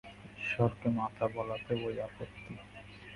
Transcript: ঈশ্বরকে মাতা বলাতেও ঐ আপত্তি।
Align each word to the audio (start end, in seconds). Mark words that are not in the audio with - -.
ঈশ্বরকে 0.37 0.87
মাতা 0.89 1.25
বলাতেও 1.35 1.79
ঐ 1.87 1.93
আপত্তি। 2.03 2.53